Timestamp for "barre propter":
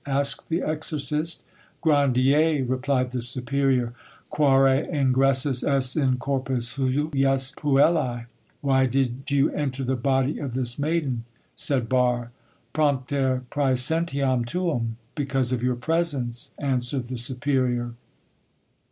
11.87-13.43